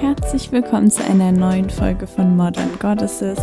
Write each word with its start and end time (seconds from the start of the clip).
Herzlich 0.00 0.52
willkommen 0.52 0.90
zu 0.90 1.04
einer 1.04 1.32
neuen 1.32 1.70
Folge 1.70 2.06
von 2.06 2.36
Modern 2.36 2.70
Goddesses, 2.78 3.38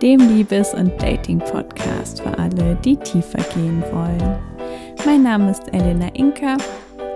dem 0.00 0.20
Liebes- 0.20 0.74
und 0.74 0.90
Dating-Podcast 1.00 2.22
für 2.22 2.38
alle, 2.38 2.76
die 2.84 2.96
tiefer 2.96 3.42
gehen 3.54 3.82
wollen. 3.92 4.38
Mein 5.04 5.22
Name 5.22 5.50
ist 5.50 5.72
Elena 5.72 6.08
Inka 6.14 6.56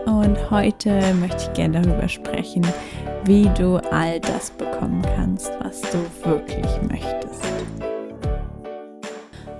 und 0.07 0.51
heute 0.51 1.01
möchte 1.21 1.45
ich 1.45 1.53
gerne 1.55 1.83
darüber 1.83 2.09
sprechen, 2.09 2.67
wie 3.27 3.49
du 3.59 3.79
all 3.91 4.21
das 4.21 4.53
bekommen 4.53 5.03
kannst, 5.17 5.51
was 5.61 5.81
du 5.81 5.99
wirklich 6.25 6.67
möchtest. 6.89 7.43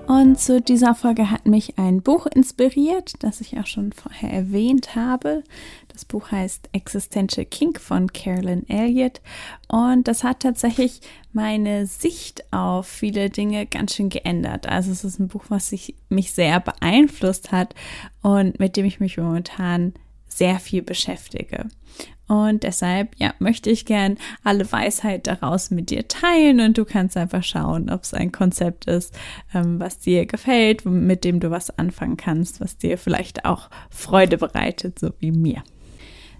Und 0.07 0.39
zu 0.39 0.61
dieser 0.61 0.95
Folge 0.95 1.31
hat 1.31 1.45
mich 1.45 1.77
ein 1.77 2.01
Buch 2.01 2.27
inspiriert, 2.27 3.15
das 3.19 3.41
ich 3.41 3.59
auch 3.59 3.65
schon 3.65 3.91
vorher 3.91 4.31
erwähnt 4.31 4.95
habe. 4.95 5.43
Das 5.89 6.05
Buch 6.05 6.31
heißt 6.31 6.69
Existential 6.71 7.45
Kink 7.45 7.81
von 7.81 8.13
Carolyn 8.13 8.67
Elliott 8.69 9.19
und 9.67 10.07
das 10.07 10.23
hat 10.23 10.39
tatsächlich 10.39 11.01
meine 11.33 11.87
Sicht 11.87 12.45
auf 12.53 12.87
viele 12.87 13.29
Dinge 13.29 13.65
ganz 13.65 13.95
schön 13.95 14.07
geändert. 14.07 14.69
Also 14.69 14.91
es 14.93 15.03
ist 15.03 15.19
ein 15.19 15.27
Buch, 15.27 15.43
was 15.49 15.69
sich, 15.69 15.93
mich 16.07 16.31
sehr 16.31 16.61
beeinflusst 16.61 17.51
hat 17.51 17.75
und 18.21 18.59
mit 18.59 18.77
dem 18.77 18.85
ich 18.85 19.01
mich 19.01 19.17
momentan 19.17 19.93
sehr 20.37 20.59
viel 20.59 20.81
beschäftige. 20.81 21.65
Und 22.27 22.63
deshalb, 22.63 23.15
ja, 23.17 23.33
möchte 23.39 23.69
ich 23.69 23.85
gern 23.85 24.17
alle 24.43 24.69
Weisheit 24.69 25.27
daraus 25.27 25.71
mit 25.71 25.89
dir 25.89 26.09
teilen 26.09 26.59
und 26.59 26.77
du 26.77 26.83
kannst 26.83 27.15
einfach 27.15 27.43
schauen, 27.43 27.89
ob 27.89 28.03
es 28.03 28.13
ein 28.13 28.33
Konzept 28.33 28.85
ist, 28.85 29.17
ähm, 29.53 29.79
was 29.79 29.99
dir 29.99 30.25
gefällt, 30.25 30.85
mit 30.85 31.23
dem 31.23 31.39
du 31.39 31.51
was 31.51 31.77
anfangen 31.77 32.17
kannst, 32.17 32.59
was 32.59 32.77
dir 32.77 32.97
vielleicht 32.97 33.45
auch 33.45 33.69
Freude 33.89 34.37
bereitet, 34.37 34.99
so 34.99 35.11
wie 35.19 35.31
mir. 35.31 35.63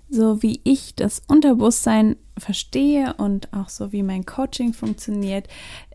So 0.10 0.42
wie 0.42 0.60
ich 0.64 0.96
das 0.96 1.22
Unterbewusstsein 1.28 2.18
verstehe 2.38 3.14
und 3.18 3.52
auch 3.54 3.70
so 3.70 3.92
wie 3.92 4.04
mein 4.04 4.26
Coaching 4.26 4.74
funktioniert, 4.74 5.48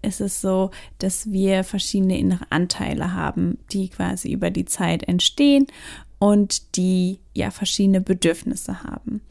ist 0.02 0.20
es 0.20 0.40
so, 0.40 0.70
dass 0.98 1.30
wir 1.30 1.64
verschiedene 1.64 2.18
innere 2.18 2.46
Anteile 2.50 3.14
haben, 3.14 3.58
die 3.72 3.88
quasi 3.88 4.32
über 4.32 4.50
die 4.50 4.64
Zeit 4.64 5.02
entstehen 5.04 5.66
und 6.22 6.76
die 6.76 7.18
ja 7.34 7.50
verschiedene 7.50 8.00
Bedürfnisse 8.00 8.84
haben. 8.84 9.22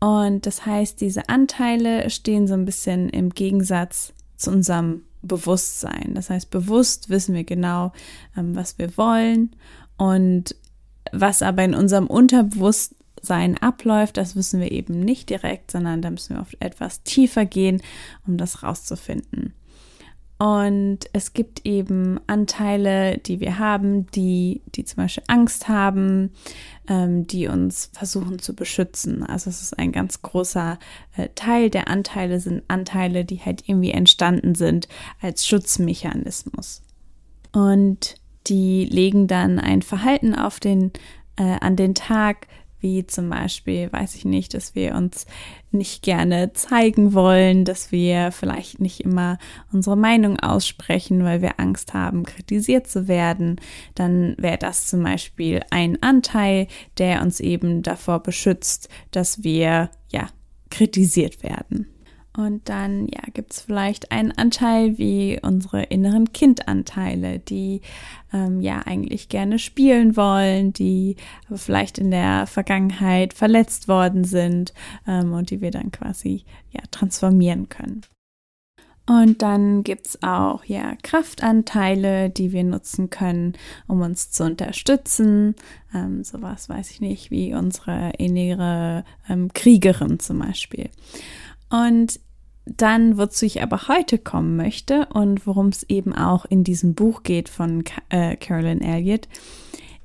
Und 0.00 0.44
das 0.44 0.66
heißt, 0.66 1.00
diese 1.00 1.30
Anteile 1.30 2.10
stehen 2.10 2.46
so 2.46 2.52
ein 2.52 2.66
bisschen 2.66 3.08
im 3.08 3.30
Gegensatz 3.30 4.12
zu 4.36 4.50
unserem 4.50 5.00
Bewusstsein. 5.22 6.12
Das 6.12 6.28
heißt, 6.28 6.50
bewusst 6.50 7.08
wissen 7.08 7.34
wir 7.34 7.44
genau, 7.44 7.94
ähm, 8.36 8.54
was 8.54 8.76
wir 8.76 8.98
wollen 8.98 9.56
und 9.96 10.54
was 11.10 11.40
aber 11.40 11.64
in 11.64 11.74
unserem 11.74 12.06
Unterbewusstsein 12.06 13.56
abläuft, 13.56 14.18
das 14.18 14.36
wissen 14.36 14.60
wir 14.60 14.70
eben 14.72 15.00
nicht 15.00 15.30
direkt, 15.30 15.70
sondern 15.70 16.02
da 16.02 16.10
müssen 16.10 16.36
wir 16.36 16.42
oft 16.42 16.58
etwas 16.60 17.02
tiefer 17.02 17.46
gehen, 17.46 17.80
um 18.26 18.36
das 18.36 18.62
rauszufinden. 18.62 19.54
Und 20.38 20.98
es 21.14 21.32
gibt 21.32 21.64
eben 21.64 22.20
Anteile, 22.26 23.16
die 23.16 23.40
wir 23.40 23.58
haben, 23.58 24.06
die, 24.10 24.60
die 24.74 24.84
zum 24.84 24.96
Beispiel 24.98 25.24
Angst 25.28 25.68
haben, 25.68 26.30
ähm, 26.88 27.26
die 27.26 27.48
uns 27.48 27.90
versuchen 27.94 28.38
zu 28.38 28.54
beschützen. 28.54 29.22
Also 29.22 29.48
es 29.48 29.62
ist 29.62 29.78
ein 29.78 29.92
ganz 29.92 30.20
großer 30.20 30.78
äh, 31.16 31.30
Teil 31.34 31.70
der 31.70 31.88
Anteile 31.88 32.38
sind 32.38 32.64
Anteile, 32.68 33.24
die 33.24 33.40
halt 33.40 33.66
irgendwie 33.66 33.92
entstanden 33.92 34.54
sind 34.54 34.88
als 35.22 35.46
Schutzmechanismus. 35.46 36.82
Und 37.52 38.16
die 38.46 38.84
legen 38.84 39.28
dann 39.28 39.58
ein 39.58 39.80
Verhalten 39.80 40.34
auf 40.34 40.60
den, 40.60 40.92
äh, 41.36 41.56
an 41.60 41.76
den 41.76 41.94
Tag, 41.94 42.46
wie 42.86 43.04
zum 43.04 43.28
Beispiel, 43.28 43.92
weiß 43.92 44.14
ich 44.14 44.24
nicht, 44.24 44.54
dass 44.54 44.76
wir 44.76 44.94
uns 44.94 45.26
nicht 45.72 46.02
gerne 46.02 46.52
zeigen 46.52 47.14
wollen, 47.14 47.64
dass 47.64 47.90
wir 47.90 48.30
vielleicht 48.30 48.80
nicht 48.80 49.00
immer 49.00 49.38
unsere 49.72 49.96
Meinung 49.96 50.38
aussprechen, 50.38 51.24
weil 51.24 51.42
wir 51.42 51.58
Angst 51.58 51.94
haben, 51.94 52.22
kritisiert 52.22 52.86
zu 52.86 53.08
werden, 53.08 53.60
dann 53.96 54.36
wäre 54.38 54.58
das 54.58 54.86
zum 54.86 55.02
Beispiel 55.02 55.62
ein 55.70 56.00
Anteil, 56.00 56.68
der 56.96 57.22
uns 57.22 57.40
eben 57.40 57.82
davor 57.82 58.22
beschützt, 58.22 58.88
dass 59.10 59.42
wir 59.42 59.90
ja 60.08 60.28
kritisiert 60.70 61.42
werden. 61.42 61.88
Und 62.36 62.68
dann, 62.68 63.06
ja, 63.08 63.22
gibt 63.32 63.54
es 63.54 63.62
vielleicht 63.62 64.12
einen 64.12 64.30
Anteil 64.30 64.98
wie 64.98 65.40
unsere 65.40 65.84
inneren 65.84 66.32
Kindanteile, 66.32 67.38
die 67.38 67.80
ähm, 68.32 68.60
ja 68.60 68.82
eigentlich 68.84 69.30
gerne 69.30 69.58
spielen 69.58 70.16
wollen, 70.16 70.74
die 70.74 71.16
aber 71.46 71.56
vielleicht 71.56 71.96
in 71.98 72.10
der 72.10 72.46
Vergangenheit 72.46 73.32
verletzt 73.32 73.88
worden 73.88 74.24
sind 74.24 74.74
ähm, 75.06 75.32
und 75.32 75.50
die 75.50 75.62
wir 75.62 75.70
dann 75.70 75.90
quasi 75.90 76.44
ja 76.72 76.82
transformieren 76.90 77.70
können. 77.70 78.02
Und 79.08 79.40
dann 79.40 79.84
gibt's 79.84 80.22
auch 80.22 80.64
ja 80.64 80.96
Kraftanteile, 81.02 82.28
die 82.28 82.50
wir 82.52 82.64
nutzen 82.64 83.08
können, 83.08 83.54
um 83.86 84.00
uns 84.02 84.32
zu 84.32 84.44
unterstützen. 84.44 85.54
Ähm, 85.94 86.24
sowas 86.24 86.68
weiß 86.68 86.90
ich 86.90 87.00
nicht, 87.00 87.30
wie 87.30 87.54
unsere 87.54 88.10
innere 88.18 89.04
ähm, 89.28 89.52
Kriegerin 89.54 90.18
zum 90.18 90.40
Beispiel. 90.40 90.90
Und 91.70 92.20
dann, 92.66 93.16
wozu 93.16 93.46
ich 93.46 93.62
aber 93.62 93.88
heute 93.88 94.18
kommen 94.18 94.56
möchte 94.56 95.06
und 95.06 95.46
worum 95.46 95.68
es 95.68 95.84
eben 95.84 96.12
auch 96.14 96.44
in 96.44 96.64
diesem 96.64 96.94
Buch 96.94 97.22
geht 97.22 97.48
von 97.48 97.84
äh, 98.08 98.36
Carolyn 98.36 98.82
Elliott, 98.82 99.28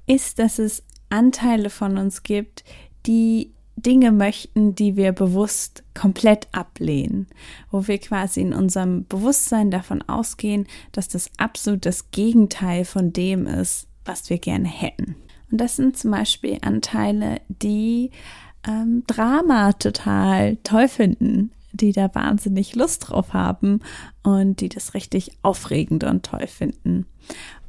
ist, 0.05 0.39
dass 0.39 0.59
es 0.59 0.83
Anteile 1.09 1.69
von 1.69 1.97
uns 1.97 2.23
gibt, 2.23 2.63
die 3.05 3.51
Dinge 3.75 4.11
möchten, 4.11 4.75
die 4.75 4.95
wir 4.95 5.11
bewusst 5.11 5.83
komplett 5.93 6.47
ablehnen, 6.51 7.27
wo 7.71 7.87
wir 7.87 7.97
quasi 7.97 8.41
in 8.41 8.53
unserem 8.53 9.07
Bewusstsein 9.07 9.71
davon 9.71 10.01
ausgehen, 10.03 10.67
dass 10.91 11.07
das 11.07 11.31
absolut 11.37 11.85
das 11.85 12.11
Gegenteil 12.11 12.85
von 12.85 13.11
dem 13.11 13.47
ist, 13.47 13.87
was 14.05 14.29
wir 14.29 14.37
gerne 14.37 14.67
hätten. 14.67 15.15
Und 15.51 15.59
das 15.59 15.77
sind 15.77 15.97
zum 15.97 16.11
Beispiel 16.11 16.59
Anteile, 16.61 17.41
die 17.49 18.11
ähm, 18.67 19.03
Drama 19.07 19.73
total 19.73 20.57
toll 20.57 20.87
finden, 20.87 21.51
die 21.73 21.91
da 21.91 22.13
wahnsinnig 22.13 22.75
Lust 22.75 23.09
drauf 23.09 23.33
haben 23.33 23.81
und 24.23 24.61
die 24.61 24.69
das 24.69 24.93
richtig 24.93 25.31
aufregend 25.41 26.03
und 26.03 26.25
toll 26.25 26.47
finden. 26.47 27.05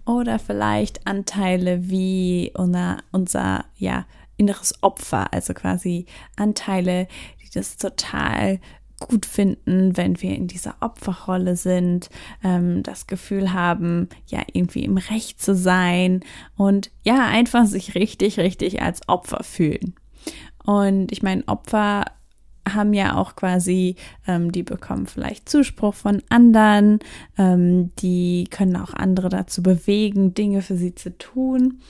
Oder 0.05 0.39
vielleicht 0.39 1.07
Anteile 1.07 1.89
wie 1.89 2.53
unser, 2.55 2.99
unser 3.13 3.65
ja, 3.77 4.07
inneres 4.37 4.83
Opfer, 4.83 5.33
also 5.33 5.55
quasi 5.55 6.07
Anteile, 6.37 7.07
die 7.43 7.51
das 7.55 7.77
total 7.77 8.59
gut 9.09 9.27
finden, 9.27 9.97
wenn 9.97 10.21
wir 10.23 10.35
in 10.35 10.47
dieser 10.47 10.77
Opferrolle 10.81 11.57
sind, 11.57 12.09
ähm, 12.43 12.83
das 12.83 13.07
Gefühl 13.07 13.53
haben, 13.53 14.09
ja, 14.27 14.43
irgendwie 14.53 14.85
im 14.85 14.97
Recht 14.97 15.41
zu 15.41 15.55
sein 15.55 16.21
und 16.57 16.91
ja, 17.03 17.27
einfach 17.27 17.67
sich 17.67 17.95
richtig, 17.95 18.39
richtig 18.39 18.83
als 18.83 19.09
Opfer 19.09 19.43
fühlen. 19.43 19.95
Und 20.65 21.11
ich 21.11 21.23
meine, 21.23 21.47
Opfer 21.49 22.05
haben 22.69 22.93
ja 22.93 23.17
auch 23.17 23.35
quasi, 23.37 23.97
ähm, 24.27 24.53
die 24.53 24.63
bekommen 24.63 25.07
vielleicht 25.07 25.49
Zuspruch 25.49 25.95
von 25.95 26.23
anderen, 26.29 27.01
ähm, 27.37 27.95
die 27.97 28.47
können 28.51 28.77
auch 28.77 28.95
andere 28.95 29.29
dazu 29.29 29.63
bewegen, 29.63 30.35
Dinge 30.35 30.63
für 30.63 30.77
sie 30.77 30.95
zu 30.95 31.17
tun. 31.19 31.81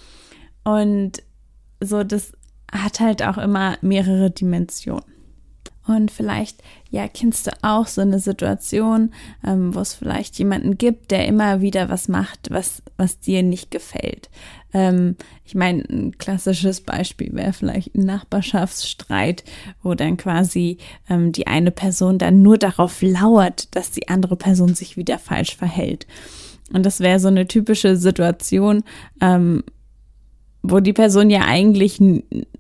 Und 0.65 1.23
so, 1.81 2.05
das 2.05 2.33
hat 2.71 3.01
halt 3.01 3.23
auch 3.23 3.39
immer 3.39 3.77
mehrere 3.83 4.31
Dimensionen. 4.31 5.12
Und 5.87 6.13
vielleicht, 6.13 6.63
ja, 6.91 7.09
kennst 7.09 7.47
du 7.47 7.51
auch 7.63 7.89
so 7.89 8.03
eine 8.03 8.21
Situation, 8.21 9.13
ähm, 9.45 9.75
wo 9.75 9.81
es 9.81 9.95
vielleicht 9.95 10.39
jemanden 10.39 10.79
gibt, 10.79 11.11
der 11.11 11.27
immer 11.27 11.61
wieder 11.61 11.89
was 11.89 12.07
macht, 12.07 12.51
was, 12.51 12.83
was 12.97 13.19
dir 13.19 13.43
nicht 13.43 13.73
gefällt. 13.73 14.31
Ähm, 14.73 15.17
ich 15.45 15.57
meine, 15.57 15.83
ein 15.83 16.17
klassisches 16.19 16.83
Beispiel 16.83 17.33
wäre 17.33 17.53
vielleicht 17.53 17.97
ein 17.97 18.05
Nachbarschaftsstreit, 18.05 19.43
wo 19.83 19.95
dann 19.95 20.17
quasi 20.17 20.79
ähm, 21.11 21.33
die 21.33 21.49
eine 21.49 21.73
Person 21.73 22.19
dann 22.19 22.43
nur 22.43 22.59
darauf 22.59 23.03
lauert, 23.03 23.75
dass 23.75 23.91
die 23.91 24.09
andere 24.09 24.37
Person 24.37 24.75
sich 24.75 24.97
wieder 24.97 25.19
falsch 25.19 25.57
verhält. 25.57 26.07
Und 26.73 26.87
das 26.87 27.01
wäre 27.01 27.19
so 27.19 27.29
eine 27.29 27.49
typische 27.49 27.97
Situation, 27.97 28.85
ähm, 29.21 29.65
wo 30.63 30.79
die 30.79 30.93
Person 30.93 31.29
ja 31.29 31.43
eigentlich 31.43 32.01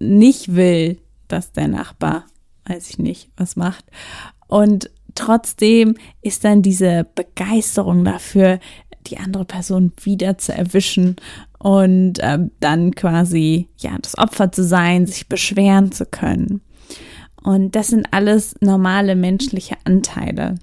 nicht 0.00 0.54
will, 0.56 0.98
dass 1.28 1.52
der 1.52 1.68
Nachbar, 1.68 2.26
weiß 2.66 2.90
ich 2.90 2.98
nicht, 2.98 3.30
was 3.36 3.56
macht. 3.56 3.84
Und 4.46 4.90
trotzdem 5.14 5.96
ist 6.20 6.44
dann 6.44 6.62
diese 6.62 7.06
Begeisterung 7.14 8.04
dafür, 8.04 8.60
die 9.06 9.18
andere 9.18 9.44
Person 9.44 9.92
wieder 10.02 10.38
zu 10.38 10.54
erwischen 10.54 11.16
und 11.58 12.18
äh, 12.20 12.38
dann 12.60 12.94
quasi 12.94 13.68
ja 13.78 13.96
das 14.00 14.16
Opfer 14.18 14.52
zu 14.52 14.64
sein, 14.64 15.06
sich 15.06 15.28
beschweren 15.28 15.92
zu 15.92 16.06
können. 16.06 16.60
Und 17.42 17.74
das 17.74 17.88
sind 17.88 18.08
alles 18.12 18.54
normale 18.60 19.16
menschliche 19.16 19.76
Anteile. 19.84 20.56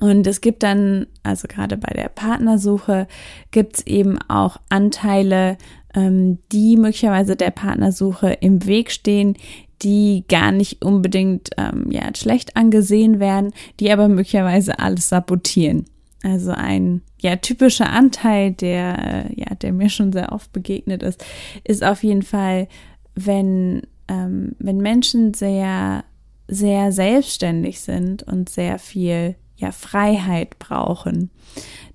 Und 0.00 0.26
es 0.28 0.40
gibt 0.40 0.62
dann, 0.62 1.06
also 1.24 1.48
gerade 1.48 1.76
bei 1.76 1.92
der 1.92 2.08
Partnersuche, 2.08 3.08
gibt 3.50 3.78
es 3.78 3.86
eben 3.86 4.18
auch 4.28 4.58
Anteile, 4.68 5.58
ähm, 5.94 6.38
die 6.52 6.76
möglicherweise 6.76 7.34
der 7.34 7.50
Partnersuche 7.50 8.30
im 8.40 8.64
Weg 8.66 8.92
stehen, 8.92 9.36
die 9.82 10.24
gar 10.28 10.52
nicht 10.52 10.84
unbedingt 10.84 11.50
ähm, 11.56 11.90
ja, 11.90 12.02
schlecht 12.16 12.56
angesehen 12.56 13.20
werden, 13.20 13.52
die 13.80 13.90
aber 13.90 14.08
möglicherweise 14.08 14.78
alles 14.78 15.08
sabotieren. 15.08 15.84
Also 16.22 16.50
ein 16.50 17.02
ja 17.20 17.36
typischer 17.36 17.90
Anteil, 17.90 18.52
der 18.52 19.26
äh, 19.30 19.40
ja 19.40 19.54
der 19.54 19.72
mir 19.72 19.88
schon 19.88 20.12
sehr 20.12 20.32
oft 20.32 20.52
begegnet 20.52 21.02
ist, 21.02 21.24
ist 21.64 21.84
auf 21.84 22.02
jeden 22.02 22.22
Fall, 22.22 22.68
wenn 23.14 23.82
ähm, 24.08 24.56
wenn 24.58 24.78
Menschen 24.78 25.34
sehr 25.34 26.04
sehr 26.48 26.92
selbstständig 26.92 27.80
sind 27.80 28.22
und 28.24 28.48
sehr 28.48 28.78
viel 28.78 29.36
ja 29.58 29.72
Freiheit 29.72 30.58
brauchen, 30.58 31.30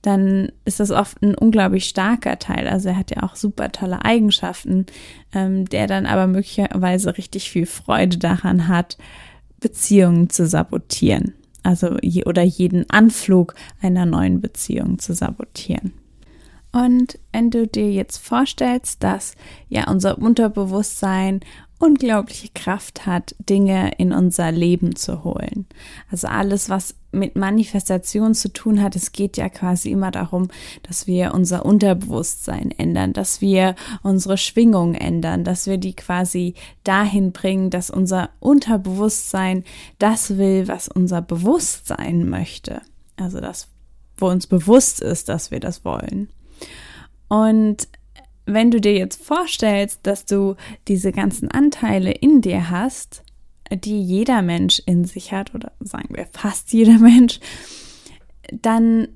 dann 0.02 0.52
ist 0.66 0.80
das 0.80 0.92
oft 0.92 1.22
ein 1.22 1.34
unglaublich 1.34 1.86
starker 1.86 2.38
Teil. 2.38 2.68
Also 2.68 2.90
er 2.90 2.98
hat 2.98 3.16
ja 3.16 3.24
auch 3.24 3.36
super 3.36 3.72
tolle 3.72 4.04
Eigenschaften, 4.04 4.86
ähm, 5.34 5.66
der 5.66 5.88
dann 5.88 6.06
aber 6.06 6.28
möglicherweise 6.28 7.18
richtig 7.18 7.50
viel 7.50 7.66
Freude 7.66 8.18
daran 8.18 8.68
hat, 8.68 8.98
Beziehungen 9.60 10.30
zu 10.30 10.46
sabotieren. 10.46 11.34
Also 11.64 11.98
je, 12.02 12.26
oder 12.26 12.44
jeden 12.44 12.90
Anflug 12.90 13.56
einer 13.82 14.06
neuen 14.06 14.42
Beziehung 14.42 15.00
zu 15.00 15.14
sabotieren. 15.14 15.94
Und 16.74 17.20
wenn 17.32 17.50
du 17.50 17.68
dir 17.68 17.90
jetzt 17.92 18.18
vorstellst, 18.18 19.04
dass 19.04 19.36
ja 19.70 19.90
unser 19.90 20.18
Unterbewusstsein 20.18 21.40
unglaubliche 21.84 22.48
Kraft 22.54 23.06
hat, 23.06 23.36
Dinge 23.40 23.92
in 23.98 24.14
unser 24.14 24.54
Leben 24.54 24.96
zu 24.96 25.26
holen. 25.26 25.66
Also 26.10 26.28
alles, 26.28 26.70
was 26.70 26.96
mit 27.12 27.36
Manifestation 27.36 28.34
zu 28.36 28.54
tun 28.54 28.82
hat, 28.82 28.96
es 28.96 29.12
geht 29.12 29.36
ja 29.36 29.50
quasi 29.50 29.92
immer 29.92 30.10
darum, 30.10 30.48
dass 30.84 31.08
wir 31.08 31.34
unser 31.34 31.66
Unterbewusstsein 31.66 32.72
ändern, 32.72 33.12
dass 33.12 33.42
wir 33.42 33.76
unsere 34.02 34.38
Schwingung 34.38 34.96
ändern, 34.96 35.44
dass 35.44 35.68
wir 35.68 35.78
die 35.78 35.94
quasi 35.94 36.54
dahin 36.86 37.34
bringen, 37.34 37.70
dass 37.70 37.90
unser 37.90 38.30
Unterbewusstsein 38.40 39.66
das 40.00 40.38
will, 40.38 40.70
was 40.70 40.88
unser 40.88 41.22
Bewusstsein 41.22 42.30
möchte. 42.30 42.82
Also 43.18 43.42
das, 43.42 43.68
wo 44.16 44.30
uns 44.30 44.48
bewusst 44.48 45.02
ist, 45.02 45.28
dass 45.28 45.52
wir 45.52 45.60
das 45.60 45.84
wollen. 45.84 46.30
Und 47.28 47.90
wenn 48.46 48.72
du 48.72 48.82
dir 48.82 48.94
jetzt 48.94 49.24
vorstellst, 49.24 50.02
dass 50.04 50.26
du 50.26 50.56
diese 50.88 51.12
ganzen 51.12 51.50
Anteile 51.50 52.12
in 52.12 52.42
dir 52.42 52.70
hast, 52.70 53.24
die 53.72 54.02
jeder 54.02 54.42
Mensch 54.42 54.82
in 54.86 55.06
sich 55.06 55.32
hat, 55.32 55.56
oder 55.56 55.72
sagen 55.80 56.16
wir 56.16 56.28
fast 56.32 56.74
jeder 56.74 56.98
Mensch, 57.00 57.40
dann 58.52 59.08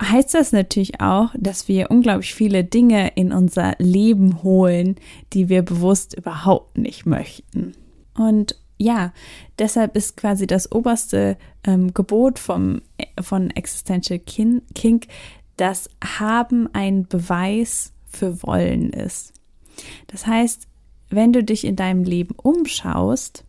heißt 0.00 0.34
das 0.34 0.52
natürlich 0.52 1.00
auch, 1.00 1.30
dass 1.36 1.66
wir 1.66 1.90
unglaublich 1.90 2.34
viele 2.34 2.62
Dinge 2.62 3.12
in 3.16 3.32
unser 3.32 3.74
Leben 3.78 4.42
holen, 4.42 4.96
die 5.32 5.48
wir 5.48 5.62
bewusst 5.62 6.14
überhaupt 6.14 6.78
nicht 6.78 7.04
möchten. 7.04 7.74
Und 8.14 8.56
ja, 8.78 9.12
deshalb 9.58 9.96
ist 9.96 10.16
quasi 10.16 10.46
das 10.46 10.70
oberste 10.72 11.36
ähm, 11.64 11.94
Gebot 11.94 12.38
vom, 12.38 12.82
von 13.20 13.50
Existential 13.50 14.18
Kink, 14.18 15.06
das 15.56 15.88
Haben 16.18 16.68
ein 16.72 17.06
Beweis 17.06 17.92
für 18.12 18.42
Wollen 18.42 18.90
ist. 18.90 19.32
Das 20.06 20.26
heißt, 20.26 20.68
wenn 21.10 21.32
du 21.32 21.44
dich 21.44 21.64
in 21.64 21.76
deinem 21.76 22.04
Leben 22.04 22.34
umschaust, 22.42 23.44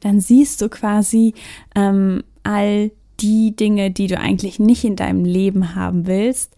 dann 0.00 0.20
siehst 0.20 0.60
du 0.60 0.68
quasi 0.68 1.34
ähm, 1.74 2.22
all 2.42 2.90
die 3.20 3.56
Dinge, 3.56 3.90
die 3.90 4.06
du 4.06 4.18
eigentlich 4.18 4.58
nicht 4.58 4.84
in 4.84 4.96
deinem 4.96 5.24
Leben 5.24 5.74
haben 5.74 6.06
willst, 6.06 6.54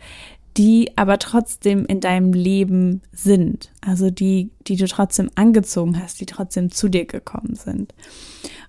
die 0.56 0.90
aber 0.96 1.18
trotzdem 1.18 1.86
in 1.86 2.00
deinem 2.00 2.32
Leben 2.32 3.02
sind. 3.12 3.70
Also 3.80 4.10
die, 4.10 4.50
die 4.66 4.76
du 4.76 4.86
trotzdem 4.86 5.30
angezogen 5.36 6.00
hast, 6.00 6.20
die 6.20 6.26
trotzdem 6.26 6.70
zu 6.70 6.88
dir 6.88 7.06
gekommen 7.06 7.54
sind. 7.54 7.94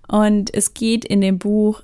Und 0.08 0.54
es 0.54 0.74
geht 0.74 1.06
in 1.06 1.22
dem 1.22 1.40
Buch 1.40 1.84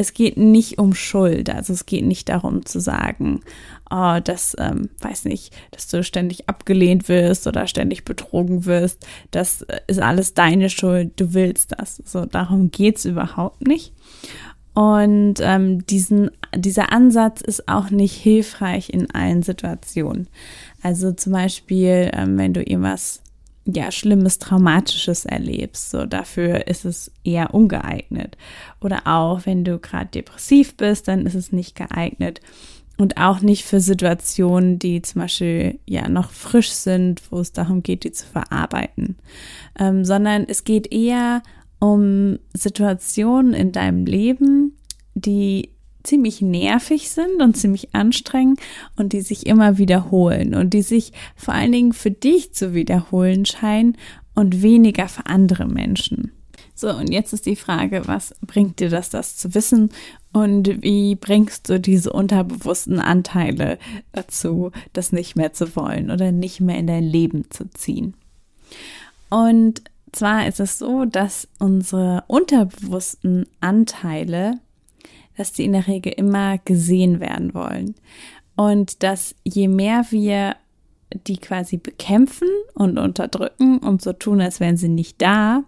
es 0.00 0.14
geht 0.14 0.38
nicht 0.38 0.78
um 0.78 0.94
Schuld. 0.94 1.50
Also 1.50 1.74
es 1.74 1.84
geht 1.84 2.06
nicht 2.06 2.30
darum 2.30 2.64
zu 2.64 2.80
sagen, 2.80 3.42
oh, 3.90 4.18
dass, 4.24 4.56
ähm, 4.58 4.88
weiß 5.00 5.26
nicht, 5.26 5.52
dass 5.72 5.88
du 5.88 6.02
ständig 6.02 6.48
abgelehnt 6.48 7.10
wirst 7.10 7.46
oder 7.46 7.66
ständig 7.66 8.06
betrogen 8.06 8.64
wirst. 8.64 9.06
Das 9.30 9.60
äh, 9.60 9.80
ist 9.88 10.00
alles 10.00 10.32
deine 10.32 10.70
Schuld. 10.70 11.12
Du 11.20 11.34
willst 11.34 11.74
das. 11.76 12.02
So, 12.06 12.24
darum 12.24 12.70
geht's 12.70 13.04
überhaupt 13.04 13.68
nicht. 13.68 13.92
Und 14.72 15.34
ähm, 15.40 15.84
diesen, 15.84 16.30
dieser 16.56 16.92
Ansatz 16.92 17.42
ist 17.42 17.68
auch 17.68 17.90
nicht 17.90 18.14
hilfreich 18.14 18.88
in 18.88 19.10
allen 19.10 19.42
Situationen. 19.42 20.28
Also 20.82 21.12
zum 21.12 21.34
Beispiel, 21.34 22.10
ähm, 22.14 22.38
wenn 22.38 22.54
du 22.54 22.62
irgendwas 22.62 23.20
ja, 23.64 23.92
Schlimmes, 23.92 24.38
Traumatisches 24.38 25.26
erlebst. 25.26 25.90
So, 25.90 26.06
dafür 26.06 26.66
ist 26.66 26.84
es 26.84 27.10
eher 27.24 27.54
ungeeignet. 27.54 28.36
Oder 28.80 29.06
auch, 29.06 29.46
wenn 29.46 29.64
du 29.64 29.78
gerade 29.78 30.10
depressiv 30.10 30.76
bist, 30.76 31.08
dann 31.08 31.26
ist 31.26 31.34
es 31.34 31.52
nicht 31.52 31.76
geeignet. 31.76 32.40
Und 32.96 33.16
auch 33.16 33.40
nicht 33.40 33.64
für 33.64 33.80
Situationen, 33.80 34.78
die 34.78 35.00
zum 35.00 35.22
Beispiel 35.22 35.78
ja 35.86 36.08
noch 36.08 36.30
frisch 36.30 36.70
sind, 36.70 37.22
wo 37.30 37.40
es 37.40 37.52
darum 37.52 37.82
geht, 37.82 38.04
die 38.04 38.12
zu 38.12 38.26
verarbeiten. 38.26 39.16
Ähm, 39.78 40.04
sondern 40.04 40.44
es 40.46 40.64
geht 40.64 40.92
eher 40.92 41.42
um 41.78 42.38
Situationen 42.52 43.54
in 43.54 43.72
deinem 43.72 44.04
Leben, 44.04 44.76
die 45.14 45.70
ziemlich 46.02 46.40
nervig 46.40 47.10
sind 47.10 47.40
und 47.40 47.56
ziemlich 47.56 47.94
anstrengend 47.94 48.60
und 48.96 49.12
die 49.12 49.20
sich 49.20 49.46
immer 49.46 49.78
wiederholen 49.78 50.54
und 50.54 50.74
die 50.74 50.82
sich 50.82 51.12
vor 51.36 51.54
allen 51.54 51.72
Dingen 51.72 51.92
für 51.92 52.10
dich 52.10 52.52
zu 52.54 52.74
wiederholen 52.74 53.44
scheinen 53.46 53.96
und 54.34 54.62
weniger 54.62 55.08
für 55.08 55.26
andere 55.26 55.66
Menschen. 55.66 56.32
So, 56.74 56.88
und 56.90 57.12
jetzt 57.12 57.34
ist 57.34 57.44
die 57.44 57.56
Frage, 57.56 58.02
was 58.06 58.34
bringt 58.46 58.80
dir 58.80 58.88
das, 58.88 59.10
das 59.10 59.36
zu 59.36 59.54
wissen 59.54 59.90
und 60.32 60.82
wie 60.82 61.14
bringst 61.14 61.68
du 61.68 61.78
diese 61.78 62.10
unterbewussten 62.10 62.98
Anteile 62.98 63.78
dazu, 64.12 64.70
das 64.94 65.12
nicht 65.12 65.36
mehr 65.36 65.52
zu 65.52 65.76
wollen 65.76 66.10
oder 66.10 66.32
nicht 66.32 66.60
mehr 66.60 66.78
in 66.78 66.86
dein 66.86 67.04
Leben 67.04 67.50
zu 67.50 67.68
ziehen? 67.68 68.14
Und 69.28 69.82
zwar 70.12 70.46
ist 70.46 70.58
es 70.58 70.78
so, 70.78 71.04
dass 71.04 71.48
unsere 71.58 72.24
unterbewussten 72.28 73.44
Anteile 73.60 74.58
dass 75.40 75.52
die 75.52 75.64
in 75.64 75.72
der 75.72 75.86
Regel 75.86 76.12
immer 76.12 76.58
gesehen 76.58 77.18
werden 77.18 77.54
wollen. 77.54 77.94
Und 78.56 79.02
dass 79.02 79.34
je 79.42 79.68
mehr 79.68 80.04
wir 80.10 80.56
die 81.26 81.38
quasi 81.38 81.78
bekämpfen 81.78 82.48
und 82.74 82.98
unterdrücken 82.98 83.78
und 83.78 84.02
so 84.02 84.12
tun, 84.12 84.42
als 84.42 84.60
wären 84.60 84.76
sie 84.76 84.90
nicht 84.90 85.22
da, 85.22 85.64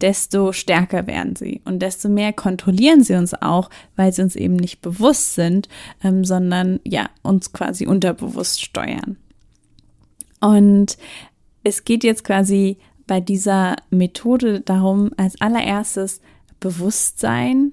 desto 0.00 0.50
stärker 0.50 1.06
werden 1.06 1.36
sie 1.36 1.60
und 1.64 1.80
desto 1.80 2.08
mehr 2.08 2.32
kontrollieren 2.32 3.04
sie 3.04 3.14
uns 3.14 3.32
auch, 3.32 3.70
weil 3.94 4.12
sie 4.12 4.22
uns 4.22 4.34
eben 4.34 4.56
nicht 4.56 4.80
bewusst 4.80 5.34
sind, 5.34 5.68
ähm, 6.02 6.24
sondern 6.24 6.80
ja, 6.84 7.10
uns 7.22 7.52
quasi 7.52 7.86
unterbewusst 7.86 8.60
steuern. 8.60 9.18
Und 10.40 10.98
es 11.62 11.84
geht 11.84 12.02
jetzt 12.02 12.24
quasi 12.24 12.78
bei 13.06 13.20
dieser 13.20 13.76
Methode 13.90 14.62
darum, 14.62 15.12
als 15.16 15.40
allererstes 15.40 16.20
Bewusstsein 16.58 17.70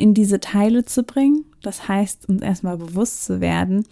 in 0.00 0.14
diese 0.14 0.40
Teile 0.40 0.84
zu 0.84 1.02
bringen. 1.02 1.44
Das 1.62 1.88
heißt, 1.88 2.28
uns 2.28 2.42
erstmal 2.42 2.78
bewusst 2.78 3.24
zu 3.24 3.40
werden, 3.40 3.84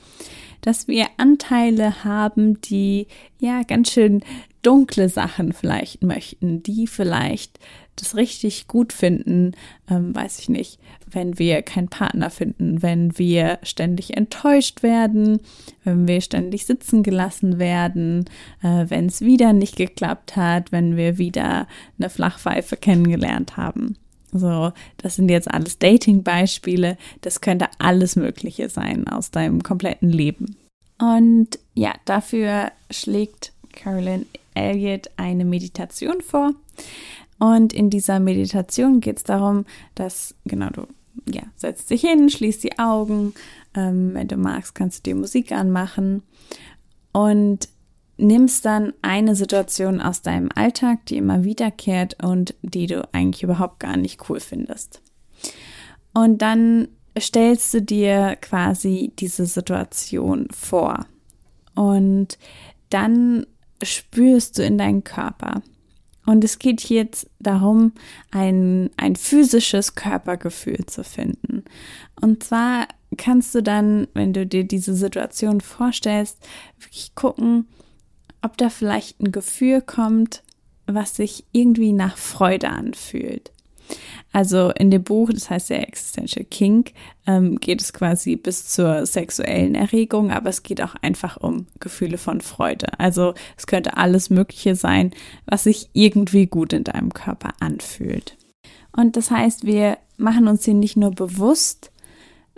dass 0.60 0.88
wir 0.88 1.06
Anteile 1.18 2.04
haben, 2.04 2.60
die 2.62 3.06
ja 3.38 3.62
ganz 3.62 3.92
schön 3.92 4.22
dunkle 4.62 5.08
Sachen 5.08 5.52
vielleicht 5.52 6.02
möchten, 6.02 6.62
die 6.62 6.86
vielleicht 6.86 7.58
das 7.96 8.16
richtig 8.16 8.68
gut 8.68 8.92
finden, 8.92 9.52
ähm, 9.90 10.14
weiß 10.14 10.38
ich 10.38 10.48
nicht, 10.48 10.78
wenn 11.10 11.38
wir 11.38 11.62
keinen 11.62 11.88
Partner 11.88 12.30
finden, 12.30 12.82
wenn 12.82 13.18
wir 13.18 13.58
ständig 13.62 14.16
enttäuscht 14.16 14.82
werden, 14.82 15.40
wenn 15.84 16.06
wir 16.06 16.20
ständig 16.20 16.66
sitzen 16.66 17.02
gelassen 17.02 17.58
werden, 17.58 18.24
äh, 18.62 18.84
wenn 18.88 19.06
es 19.06 19.20
wieder 19.20 19.52
nicht 19.52 19.76
geklappt 19.76 20.36
hat, 20.36 20.70
wenn 20.70 20.96
wir 20.96 21.18
wieder 21.18 21.66
eine 21.98 22.10
Flachpfeife 22.10 22.76
kennengelernt 22.76 23.56
haben. 23.56 23.96
So, 24.32 24.72
das 24.98 25.16
sind 25.16 25.30
jetzt 25.30 25.50
alles 25.50 25.78
Dating-Beispiele. 25.78 26.98
Das 27.22 27.40
könnte 27.40 27.68
alles 27.78 28.16
Mögliche 28.16 28.68
sein 28.68 29.08
aus 29.08 29.30
deinem 29.30 29.62
kompletten 29.62 30.10
Leben. 30.10 30.56
Und 30.98 31.58
ja, 31.74 31.94
dafür 32.04 32.72
schlägt 32.90 33.52
Carolyn 33.72 34.26
Elliott 34.54 35.10
eine 35.16 35.44
Meditation 35.44 36.20
vor. 36.20 36.52
Und 37.38 37.72
in 37.72 37.88
dieser 37.88 38.18
Meditation 38.18 39.00
geht 39.00 39.18
es 39.18 39.24
darum, 39.24 39.64
dass, 39.94 40.34
genau, 40.44 40.70
du 40.70 40.86
ja, 41.26 41.42
setzt 41.56 41.90
dich 41.90 42.00
hin, 42.00 42.30
schließt 42.30 42.64
die 42.64 42.78
Augen. 42.78 43.34
Ähm, 43.74 44.14
wenn 44.14 44.28
du 44.28 44.36
magst, 44.36 44.74
kannst 44.74 45.06
du 45.06 45.10
dir 45.10 45.16
Musik 45.16 45.52
anmachen. 45.52 46.22
Und 47.12 47.68
nimmst 48.18 48.64
dann 48.64 48.92
eine 49.00 49.34
Situation 49.34 50.00
aus 50.00 50.22
deinem 50.22 50.50
Alltag, 50.54 51.06
die 51.06 51.16
immer 51.16 51.44
wiederkehrt 51.44 52.22
und 52.22 52.54
die 52.62 52.86
du 52.86 53.08
eigentlich 53.12 53.42
überhaupt 53.42 53.80
gar 53.80 53.96
nicht 53.96 54.28
cool 54.28 54.40
findest. 54.40 55.00
Und 56.12 56.42
dann 56.42 56.88
stellst 57.18 57.72
du 57.74 57.82
dir 57.82 58.36
quasi 58.40 59.12
diese 59.18 59.46
Situation 59.46 60.48
vor 60.50 61.06
und 61.74 62.38
dann 62.90 63.46
spürst 63.82 64.58
du 64.58 64.64
in 64.64 64.78
deinen 64.78 65.04
Körper. 65.04 65.62
Und 66.26 66.44
es 66.44 66.58
geht 66.58 66.82
jetzt 66.90 67.30
darum, 67.38 67.92
ein, 68.30 68.90
ein 68.96 69.16
physisches 69.16 69.94
Körpergefühl 69.94 70.84
zu 70.86 71.02
finden. 71.02 71.64
Und 72.20 72.42
zwar 72.42 72.86
kannst 73.16 73.54
du 73.54 73.62
dann, 73.62 74.08
wenn 74.12 74.34
du 74.34 74.46
dir 74.46 74.64
diese 74.64 74.94
Situation 74.94 75.60
vorstellst, 75.60 76.46
wirklich 76.78 77.14
gucken, 77.14 77.66
ob 78.48 78.56
da 78.56 78.70
vielleicht 78.70 79.20
ein 79.20 79.30
Gefühl 79.30 79.82
kommt, 79.82 80.42
was 80.86 81.16
sich 81.16 81.44
irgendwie 81.52 81.92
nach 81.92 82.16
Freude 82.16 82.70
anfühlt. 82.70 83.52
Also 84.32 84.70
in 84.70 84.90
dem 84.90 85.02
Buch, 85.02 85.30
das 85.30 85.50
heißt 85.50 85.68
ja 85.68 85.76
Existential 85.76 86.46
Kink, 86.46 86.92
ähm, 87.26 87.56
geht 87.60 87.82
es 87.82 87.92
quasi 87.92 88.36
bis 88.36 88.68
zur 88.68 89.04
sexuellen 89.04 89.74
Erregung, 89.74 90.30
aber 90.30 90.48
es 90.48 90.62
geht 90.62 90.80
auch 90.80 90.94
einfach 91.02 91.36
um 91.36 91.66
Gefühle 91.78 92.16
von 92.16 92.40
Freude. 92.40 92.98
Also 92.98 93.34
es 93.58 93.66
könnte 93.66 93.98
alles 93.98 94.30
Mögliche 94.30 94.76
sein, 94.76 95.12
was 95.44 95.64
sich 95.64 95.90
irgendwie 95.92 96.46
gut 96.46 96.72
in 96.72 96.84
deinem 96.84 97.12
Körper 97.12 97.50
anfühlt. 97.60 98.38
Und 98.96 99.16
das 99.16 99.30
heißt, 99.30 99.66
wir 99.66 99.98
machen 100.16 100.48
uns 100.48 100.64
hier 100.64 100.74
nicht 100.74 100.96
nur 100.96 101.10
bewusst, 101.10 101.92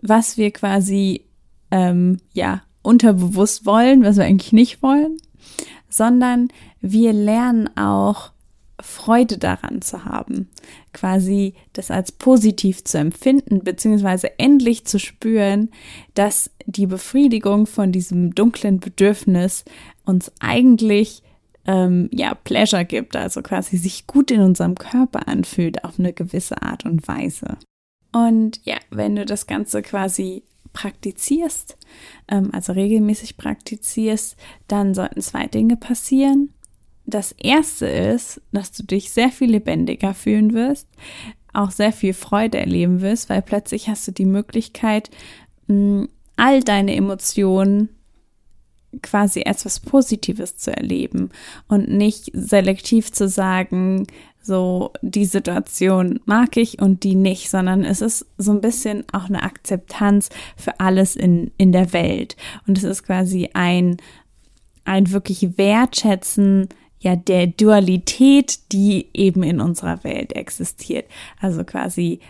was 0.03 0.37
wir 0.37 0.53
quasi 0.53 1.25
ähm, 1.73 2.19
ja 2.33 2.63
unterbewusst 2.83 3.67
wollen, 3.67 4.05
was 4.05 4.17
wir 4.17 4.25
eigentlich 4.25 4.53
nicht 4.53 4.83
wollen, 4.83 5.17
sondern 5.91 6.49
wir 6.81 7.13
lernen 7.13 7.69
auch 7.77 8.33
Freude 8.83 9.39
daran 9.39 9.83
zu 9.83 10.05
haben, 10.05 10.49
quasi 10.93 11.55
das 11.73 11.91
als 11.91 12.13
positiv 12.13 12.85
zu 12.85 12.99
empfinden, 12.99 13.63
beziehungsweise 13.63 14.39
endlich 14.39 14.87
zu 14.87 14.99
spüren, 14.99 15.71
dass 16.15 16.51
die 16.67 16.87
Befriedigung 16.87 17.67
von 17.67 17.93
diesem 17.93 18.35
dunklen 18.35 18.81
Bedürfnis 18.81 19.65
uns 20.05 20.33
eigentlich 20.41 21.23
ähm, 21.67 22.09
ja 22.13 22.35
Pleasure 22.35 22.85
gibt, 22.85 23.17
also 23.17 23.43
quasi 23.43 23.77
sich 23.77 24.07
gut 24.07 24.31
in 24.31 24.41
unserem 24.41 24.77
Körper 24.77 25.29
anfühlt 25.29 25.85
auf 25.85 25.99
eine 25.99 26.13
gewisse 26.13 26.63
Art 26.63 26.85
und 26.85 27.07
Weise. 27.07 27.59
Und 28.13 28.61
ja, 28.65 28.77
wenn 28.91 29.17
du 29.17 29.25
das 29.25 29.47
Ganze 29.47 29.83
quasi 29.83 30.43
praktizierst, 30.73 31.77
ähm, 32.29 32.51
also 32.53 32.73
regelmäßig 32.73 33.37
praktizierst, 33.37 34.37
dann 34.69 34.95
sollten 34.95 35.21
zwei 35.21 35.47
Dinge 35.47 35.77
passieren. 35.77 36.51
Das 37.07 37.33
erste 37.33 37.87
ist, 37.87 38.41
dass 38.53 38.73
du 38.73 38.85
dich 38.85 39.11
sehr 39.11 39.31
viel 39.31 39.51
lebendiger 39.51 40.15
fühlen 40.15 40.53
wirst, 40.55 40.89
auch 41.53 41.71
sehr 41.71 41.93
viel 41.93 42.15
Freude 42.15 42.59
erleben 42.59 43.01
wirst, 43.01 43.29
weil 43.29 43.43
plötzlich 43.43 43.89
hast 43.89 44.07
du 44.07 44.13
die 44.13 44.27
Möglichkeit, 44.27 45.11
all 46.37 46.63
deine 46.63 46.97
Emotionen 46.97 47.91
quasi 49.03 49.45
als 49.45 49.65
was 49.65 49.81
Positives 49.81 50.57
zu 50.57 50.77
erleben 50.77 51.31
und 51.69 51.89
nicht 51.89 52.31
selektiv 52.35 53.13
zu 53.13 53.29
sagen, 53.29 54.07
so 54.43 54.93
die 55.03 55.27
Situation 55.27 56.21
mag 56.25 56.57
ich 56.57 56.81
und 56.81 57.05
die 57.05 57.15
nicht, 57.15 57.51
sondern 57.51 57.85
es 57.85 58.01
ist 58.01 58.27
so 58.39 58.53
ein 58.53 58.61
bisschen 58.61 59.05
auch 59.13 59.27
eine 59.27 59.43
Akzeptanz 59.43 60.31
für 60.57 60.81
alles 60.81 61.15
in, 61.15 61.51
in 61.57 61.73
der 61.73 61.93
Welt. 61.93 62.37
Und 62.67 62.79
es 62.79 62.85
ist 62.85 63.05
quasi 63.05 63.51
ein, 63.53 63.99
ein 64.85 65.11
wirklich 65.13 65.59
Wertschätzen 65.59 66.69
ja 67.01 67.17
der 67.17 67.47
Dualität, 67.47 68.73
die 68.73 69.09
eben 69.15 69.43
in 69.43 69.61
unserer 69.61 70.05
Welt 70.05 70.35
existiert. 70.35 71.07
Also 71.41 71.65
quasi 71.65 72.21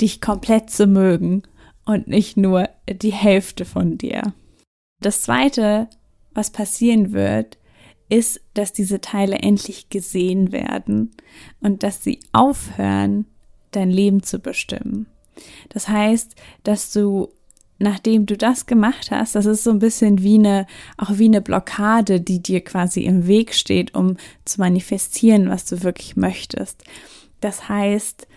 dich 0.00 0.20
komplett 0.20 0.70
zu 0.70 0.86
mögen 0.86 1.42
und 1.84 2.08
nicht 2.08 2.36
nur 2.36 2.68
die 2.88 3.12
Hälfte 3.12 3.64
von 3.64 3.98
dir. 3.98 4.34
Das 5.02 5.22
zweite, 5.22 5.88
was 6.32 6.50
passieren 6.50 7.12
wird, 7.12 7.58
ist, 8.08 8.40
dass 8.54 8.72
diese 8.72 9.00
Teile 9.00 9.36
endlich 9.36 9.88
gesehen 9.88 10.52
werden 10.52 11.12
und 11.60 11.82
dass 11.82 12.02
sie 12.02 12.20
aufhören, 12.32 13.26
dein 13.70 13.90
Leben 13.90 14.22
zu 14.22 14.38
bestimmen. 14.38 15.06
Das 15.70 15.88
heißt, 15.88 16.34
dass 16.62 16.92
du 16.92 17.28
nachdem 17.78 18.26
du 18.26 18.36
das 18.36 18.66
gemacht 18.66 19.10
hast, 19.10 19.34
das 19.34 19.44
ist 19.44 19.64
so 19.64 19.70
ein 19.70 19.80
bisschen 19.80 20.22
wie 20.22 20.36
eine, 20.36 20.66
auch 20.96 21.18
wie 21.18 21.24
eine 21.24 21.40
Blockade, 21.40 22.20
die 22.20 22.40
dir 22.40 22.62
quasi 22.62 23.02
im 23.02 23.26
Weg 23.26 23.54
steht, 23.54 23.94
um 23.94 24.16
zu 24.44 24.60
manifestieren, 24.60 25.48
was 25.48 25.64
du 25.66 25.82
wirklich 25.82 26.16
möchtest. 26.16 26.84
Das 27.40 27.68
heißt, 27.68 28.28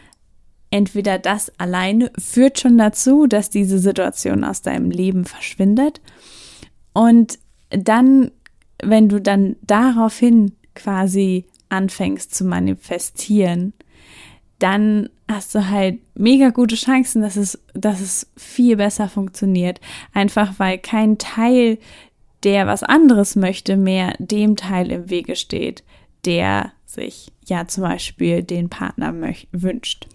entweder 0.71 1.19
das 1.19 1.51
alleine 1.59 2.11
führt 2.17 2.59
schon 2.59 2.77
dazu, 2.77 3.27
dass 3.27 3.49
diese 3.49 3.77
Situation 3.77 4.43
aus 4.43 4.61
deinem 4.63 4.89
Leben 4.89 5.25
verschwindet. 5.25 6.01
Und 6.95 7.39
dann, 7.69 8.31
wenn 8.81 9.09
du 9.09 9.19
dann 9.19 9.57
daraufhin 9.61 10.53
quasi 10.75 11.45
anfängst 11.67 12.33
zu 12.33 12.45
manifestieren, 12.45 13.73
dann 14.59 15.09
hast 15.29 15.53
du 15.53 15.69
halt 15.69 15.99
mega 16.15 16.49
gute 16.49 16.75
Chancen, 16.75 17.21
dass 17.21 17.35
es, 17.35 17.59
dass 17.73 17.99
es 17.99 18.31
viel 18.37 18.77
besser 18.77 19.09
funktioniert. 19.09 19.81
Einfach 20.13 20.57
weil 20.57 20.77
kein 20.77 21.17
Teil, 21.17 21.79
der 22.43 22.65
was 22.65 22.81
anderes 22.81 23.35
möchte, 23.35 23.75
mehr 23.75 24.15
dem 24.19 24.55
Teil 24.55 24.89
im 24.89 25.09
Wege 25.09 25.35
steht, 25.35 25.83
der 26.23 26.71
sich 26.85 27.33
ja 27.45 27.67
zum 27.67 27.83
Beispiel 27.83 28.41
den 28.41 28.69
Partner 28.69 29.13
wünscht. 29.51 30.07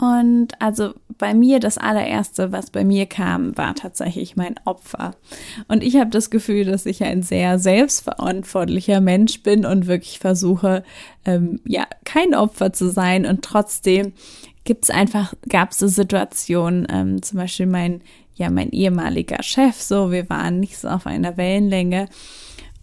Und 0.00 0.60
also 0.60 0.94
bei 1.18 1.34
mir 1.34 1.58
das 1.58 1.76
allererste, 1.76 2.52
was 2.52 2.70
bei 2.70 2.84
mir 2.84 3.06
kam, 3.06 3.56
war 3.58 3.74
tatsächlich 3.74 4.36
mein 4.36 4.54
Opfer. 4.64 5.16
Und 5.66 5.82
ich 5.82 5.96
habe 5.96 6.10
das 6.10 6.30
Gefühl, 6.30 6.64
dass 6.64 6.86
ich 6.86 7.02
ein 7.02 7.22
sehr 7.22 7.58
selbstverantwortlicher 7.58 9.00
Mensch 9.00 9.42
bin 9.42 9.66
und 9.66 9.88
wirklich 9.88 10.20
versuche, 10.20 10.84
ähm, 11.24 11.60
ja, 11.64 11.86
kein 12.04 12.36
Opfer 12.36 12.72
zu 12.72 12.90
sein. 12.90 13.26
Und 13.26 13.42
trotzdem 13.42 14.12
gibt 14.62 14.84
es 14.84 14.90
einfach, 14.90 15.34
gab 15.48 15.72
es 15.72 15.78
so 15.78 15.88
Situationen, 15.88 16.86
ähm, 16.90 17.20
zum 17.20 17.38
Beispiel 17.38 17.66
mein, 17.66 18.00
ja, 18.36 18.50
mein 18.50 18.70
ehemaliger 18.70 19.42
Chef, 19.42 19.80
so, 19.80 20.12
wir 20.12 20.30
waren 20.30 20.60
nicht 20.60 20.78
so 20.78 20.86
auf 20.86 21.08
einer 21.08 21.36
Wellenlänge. 21.36 22.08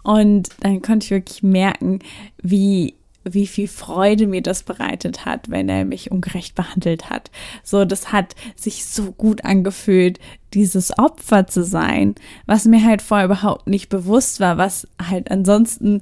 Und 0.04 0.50
dann 0.60 0.82
konnte 0.82 1.06
ich 1.06 1.12
wirklich 1.12 1.44
merken, 1.44 2.00
wie 2.42 2.96
wie 3.27 3.48
viel 3.48 3.67
Freude 3.67 4.27
mir 4.27 4.41
das 4.41 4.63
bereitet 4.63 5.25
hat, 5.25 5.50
wenn 5.50 5.67
er 5.67 5.84
mich 5.84 6.12
ungerecht 6.12 6.55
behandelt 6.55 7.10
hat. 7.10 7.32
So, 7.63 7.84
das 7.84 8.12
hat 8.12 8.36
sich 8.55 8.86
so 8.86 9.12
gut 9.12 9.44
angefühlt, 9.44 10.20
dieses 10.53 10.98
Opfer 10.98 11.48
zu 11.48 11.63
sein, 11.63 12.15
was 12.46 12.65
mir 12.65 12.84
halt 12.86 13.01
vorher 13.01 13.25
überhaupt 13.25 13.67
nicht 13.67 13.89
bewusst 13.89 14.39
war, 14.39 14.58
was 14.58 14.88
halt 15.01 15.32
ansonsten 15.32 16.01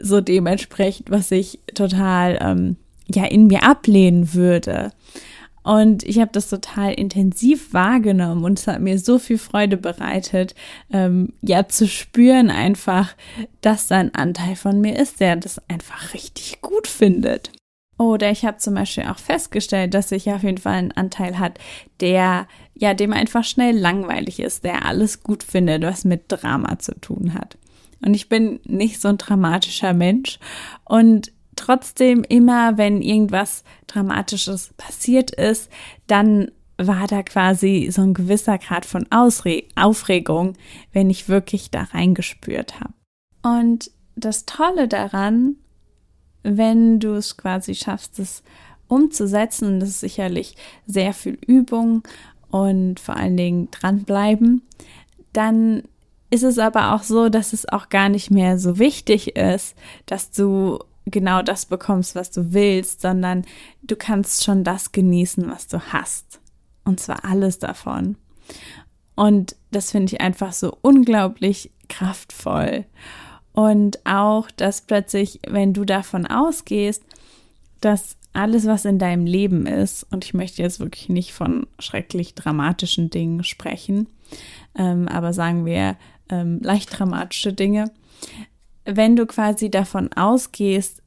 so 0.00 0.20
dementsprechend, 0.20 1.10
was 1.10 1.30
ich 1.30 1.60
total 1.74 2.38
ähm, 2.40 2.76
ja 3.08 3.24
in 3.24 3.46
mir 3.46 3.62
ablehnen 3.64 4.34
würde. 4.34 4.92
Und 5.62 6.02
ich 6.02 6.18
habe 6.18 6.32
das 6.32 6.48
total 6.48 6.92
intensiv 6.94 7.72
wahrgenommen 7.72 8.44
und 8.44 8.58
es 8.58 8.66
hat 8.66 8.80
mir 8.80 8.98
so 8.98 9.18
viel 9.18 9.38
Freude 9.38 9.76
bereitet, 9.76 10.54
ähm, 10.92 11.32
ja 11.40 11.68
zu 11.68 11.86
spüren 11.86 12.50
einfach, 12.50 13.14
dass 13.60 13.86
da 13.86 13.98
ein 13.98 14.14
Anteil 14.14 14.56
von 14.56 14.80
mir 14.80 14.98
ist, 14.98 15.20
der 15.20 15.36
das 15.36 15.60
einfach 15.68 16.14
richtig 16.14 16.60
gut 16.62 16.88
findet. 16.88 17.52
Oder 17.98 18.32
ich 18.32 18.44
habe 18.44 18.56
zum 18.56 18.74
Beispiel 18.74 19.04
auch 19.04 19.18
festgestellt, 19.18 19.94
dass 19.94 20.08
sich 20.08 20.30
auf 20.32 20.42
jeden 20.42 20.58
Fall 20.58 20.74
ein 20.74 20.92
Anteil 20.92 21.38
hat, 21.38 21.58
der 22.00 22.48
ja 22.74 22.94
dem 22.94 23.12
einfach 23.12 23.44
schnell 23.44 23.78
langweilig 23.78 24.40
ist, 24.40 24.64
der 24.64 24.84
alles 24.84 25.22
gut 25.22 25.44
findet, 25.44 25.82
was 25.82 26.04
mit 26.04 26.24
Drama 26.26 26.80
zu 26.80 26.98
tun 27.00 27.34
hat. 27.34 27.56
Und 28.04 28.14
ich 28.14 28.28
bin 28.28 28.58
nicht 28.64 29.00
so 29.00 29.08
ein 29.08 29.18
dramatischer 29.18 29.92
Mensch 29.92 30.40
und 30.84 31.30
trotzdem 31.56 32.24
immer, 32.24 32.78
wenn 32.78 33.02
irgendwas 33.02 33.64
Dramatisches 33.86 34.72
passiert 34.76 35.30
ist, 35.30 35.70
dann 36.06 36.50
war 36.78 37.06
da 37.06 37.22
quasi 37.22 37.88
so 37.92 38.02
ein 38.02 38.14
gewisser 38.14 38.58
Grad 38.58 38.86
von 38.86 39.06
Ausre 39.10 39.64
Aufregung, 39.76 40.54
wenn 40.92 41.10
ich 41.10 41.28
wirklich 41.28 41.70
da 41.70 41.82
reingespürt 41.82 42.80
habe. 42.80 42.94
Und 43.42 43.90
das 44.16 44.46
Tolle 44.46 44.88
daran, 44.88 45.56
wenn 46.42 47.00
du 47.00 47.14
es 47.14 47.36
quasi 47.36 47.74
schaffst, 47.74 48.18
es 48.18 48.42
umzusetzen, 48.88 49.68
und 49.68 49.80
das 49.80 49.90
ist 49.90 50.00
sicherlich 50.00 50.56
sehr 50.86 51.12
viel 51.12 51.38
Übung 51.46 52.02
und 52.50 53.00
vor 53.00 53.16
allen 53.16 53.36
Dingen 53.36 53.70
dranbleiben, 53.70 54.62
dann 55.32 55.82
ist 56.30 56.42
es 56.42 56.58
aber 56.58 56.94
auch 56.94 57.02
so, 57.02 57.28
dass 57.28 57.52
es 57.52 57.68
auch 57.68 57.88
gar 57.88 58.08
nicht 58.08 58.30
mehr 58.30 58.58
so 58.58 58.78
wichtig 58.78 59.36
ist, 59.36 59.76
dass 60.06 60.30
du 60.30 60.78
genau 61.06 61.42
das 61.42 61.66
bekommst, 61.66 62.14
was 62.14 62.30
du 62.30 62.52
willst, 62.52 63.00
sondern 63.00 63.44
du 63.82 63.96
kannst 63.96 64.44
schon 64.44 64.64
das 64.64 64.92
genießen, 64.92 65.50
was 65.50 65.66
du 65.66 65.80
hast. 65.92 66.40
Und 66.84 67.00
zwar 67.00 67.24
alles 67.24 67.58
davon. 67.58 68.16
Und 69.14 69.56
das 69.70 69.90
finde 69.90 70.14
ich 70.14 70.20
einfach 70.20 70.52
so 70.52 70.76
unglaublich 70.82 71.70
kraftvoll. 71.88 72.84
Und 73.52 74.04
auch, 74.06 74.50
dass 74.50 74.80
plötzlich, 74.80 75.40
wenn 75.46 75.74
du 75.74 75.84
davon 75.84 76.26
ausgehst, 76.26 77.02
dass 77.80 78.16
alles, 78.32 78.66
was 78.66 78.86
in 78.86 78.98
deinem 78.98 79.26
Leben 79.26 79.66
ist, 79.66 80.06
und 80.10 80.24
ich 80.24 80.32
möchte 80.32 80.62
jetzt 80.62 80.80
wirklich 80.80 81.08
nicht 81.10 81.34
von 81.34 81.66
schrecklich 81.78 82.34
dramatischen 82.34 83.10
Dingen 83.10 83.44
sprechen, 83.44 84.08
ähm, 84.74 85.06
aber 85.08 85.34
sagen 85.34 85.66
wir 85.66 85.96
ähm, 86.30 86.60
leicht 86.62 86.98
dramatische 86.98 87.52
Dinge, 87.52 87.90
wenn 88.84 89.16
du 89.16 89.26
quasi 89.26 89.70
davon 89.70 90.12
ausgehst, 90.12 91.02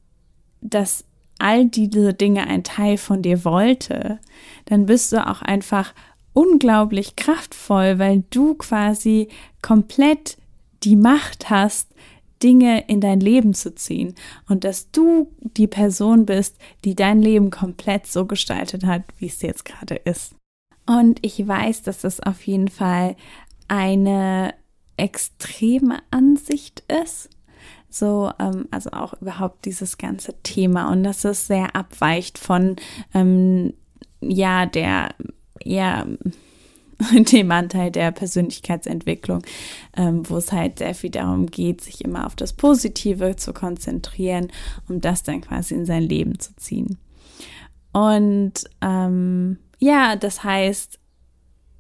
dass 0.62 1.06
all 1.40 1.66
diese 1.66 2.14
Dinge 2.14 2.48
ein 2.48 2.64
Teil 2.64 2.98
von 2.98 3.22
dir 3.22 3.44
wollte, 3.44 4.20
dann 4.66 4.86
bist 4.86 5.12
du 5.12 5.26
auch 5.26 5.42
einfach 5.42 5.94
unglaublich 6.34 7.16
kraftvoll, 7.16 8.00
weil 8.00 8.24
du 8.30 8.56
quasi 8.56 9.30
komplett 9.62 10.38
die 10.84 10.96
Macht 10.96 11.50
hast, 11.50 11.90
Dinge 12.44 12.86
in 12.88 13.02
dein 13.02 13.20
Leben 13.22 13.54
zu 13.54 13.74
ziehen 13.74 14.14
und 14.50 14.64
dass 14.64 14.92
du 14.92 15.32
die 15.40 15.68
Person 15.68 16.26
bist, 16.26 16.58
die 16.84 16.94
dein 16.94 17.22
Leben 17.22 17.50
komplett 17.50 18.08
so 18.08 18.26
gestaltet 18.26 18.86
hat, 18.86 19.04
wie 19.18 19.28
es 19.28 19.42
jetzt 19.42 19.66
gerade 19.66 19.96
ist. 19.96 20.36
Und 20.86 21.20
ich 21.22 21.48
weiß, 21.48 21.84
dass 21.84 22.02
das 22.02 22.20
auf 22.20 22.46
jeden 22.46 22.68
Fall 22.68 23.16
eine 23.68 24.54
extreme 24.98 26.00
Ansicht 26.12 26.84
ist. 27.02 27.30
So, 27.96 28.30
ähm, 28.40 28.68
also 28.72 28.90
auch 28.92 29.14
überhaupt 29.22 29.64
dieses 29.64 29.98
ganze 29.98 30.34
Thema 30.44 30.92
und 30.92 31.04
dass 31.04 31.24
es 31.24 31.48
sehr 31.48 31.78
abweicht 31.78 32.38
von, 32.38 32.76
ähm, 33.14 33.74
ja, 34.20 34.66
der 34.66 35.16
eher 35.62 36.06
dem 37.32 37.52
Anteil 37.52 37.92
der 37.92 38.12
Persönlichkeitsentwicklung, 38.12 39.44
ähm, 39.96 40.30
wo 40.30 40.36
es 40.36 40.52
halt 40.52 40.80
sehr 40.80 40.94
viel 40.94 41.10
darum 41.10 41.46
geht, 41.46 41.80
sich 41.80 42.04
immer 42.04 42.26
auf 42.26 42.36
das 42.36 42.52
Positive 42.52 43.38
zu 43.38 43.54
konzentrieren, 43.54 44.52
um 44.90 45.00
das 45.00 45.24
dann 45.24 45.40
quasi 45.40 45.74
in 45.74 45.86
sein 45.86 46.04
Leben 46.04 46.38
zu 46.38 46.54
ziehen. 46.58 46.98
Und 47.94 48.66
ähm, 48.82 49.58
ja, 49.80 50.18
das 50.18 50.44
heißt, 50.44 51.00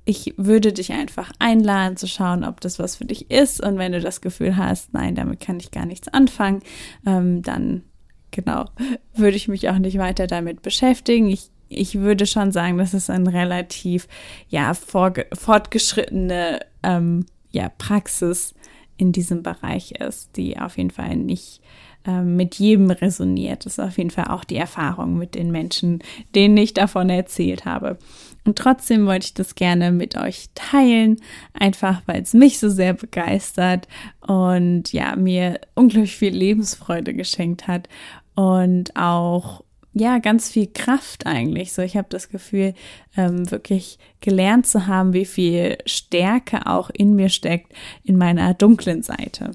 ich 0.05 0.33
würde 0.38 0.71
dich 0.71 0.93
einfach 0.93 1.31
einladen 1.39 1.97
zu 1.97 2.07
schauen, 2.07 2.43
ob 2.43 2.62
das 2.62 2.77
was 2.77 2.95
für 2.95 3.05
dich 3.05 3.31
ist. 3.31 3.62
Und 3.62 3.77
wenn 3.77 3.91
du 3.91 4.00
das 4.00 4.21
Gefühl 4.21 4.55
hast, 4.55 4.93
nein, 4.93 5.15
damit 5.15 5.39
kann 5.39 5.59
ich 5.59 5.71
gar 5.71 5.85
nichts 5.85 6.07
anfangen, 6.07 6.62
ähm, 7.05 7.41
dann 7.41 7.83
genau, 8.31 8.65
würde 9.15 9.35
ich 9.35 9.47
mich 9.47 9.69
auch 9.69 9.79
nicht 9.79 9.97
weiter 9.97 10.27
damit 10.27 10.62
beschäftigen. 10.62 11.27
Ich 11.27 11.50
ich 11.67 11.95
würde 11.95 12.25
schon 12.25 12.51
sagen, 12.51 12.77
dass 12.77 12.93
es 12.93 13.09
ein 13.09 13.27
relativ 13.27 14.07
ja 14.50 14.74
fortgeschrittene 14.74 16.59
ähm, 16.83 17.25
ja, 17.51 17.69
Praxis 17.69 18.53
in 18.97 19.12
diesem 19.12 19.43
Bereich 19.43 19.91
ist, 19.93 20.38
die 20.38 20.59
auf 20.59 20.77
jeden 20.77 20.91
Fall 20.91 21.15
nicht 21.15 21.62
ähm, 22.05 22.35
mit 22.35 22.55
jedem 22.55 22.91
resoniert. 22.91 23.65
Das 23.65 23.74
ist 23.74 23.83
auf 23.83 23.97
jeden 23.97 24.12
Fall 24.12 24.25
auch 24.25 24.43
die 24.43 24.57
Erfahrung 24.57 25.17
mit 25.17 25.35
den 25.35 25.51
Menschen, 25.51 26.00
denen 26.33 26.57
ich 26.57 26.74
davon 26.74 27.09
erzählt 27.09 27.65
habe. 27.65 27.97
Und 28.45 28.57
trotzdem 28.59 29.07
wollte 29.07 29.25
ich 29.25 29.33
das 29.33 29.55
gerne 29.55 29.91
mit 29.91 30.15
euch 30.17 30.49
teilen, 30.53 31.17
einfach 31.53 32.03
weil 32.05 32.21
es 32.21 32.33
mich 32.33 32.59
so 32.59 32.69
sehr 32.69 32.93
begeistert 32.93 33.87
und 34.25 34.93
ja, 34.93 35.15
mir 35.15 35.59
unglaublich 35.73 36.15
viel 36.15 36.35
Lebensfreude 36.35 37.13
geschenkt 37.15 37.67
hat 37.67 37.89
und 38.35 38.95
auch 38.95 39.63
ja, 39.97 40.19
ganz 40.19 40.49
viel 40.49 40.67
Kraft 40.67 41.25
eigentlich. 41.25 41.71
So, 41.71 41.81
ich 41.81 41.95
habe 41.95 42.07
das 42.09 42.29
Gefühl, 42.29 42.73
ähm, 43.15 43.49
wirklich 43.49 43.97
gelernt 44.19 44.67
zu 44.67 44.87
haben, 44.87 45.13
wie 45.13 45.25
viel 45.25 45.77
Stärke 45.85 46.67
auch 46.67 46.89
in 46.89 47.15
mir 47.15 47.29
steckt, 47.29 47.73
in 48.03 48.17
meiner 48.17 48.53
dunklen 48.53 49.03
Seite. 49.03 49.51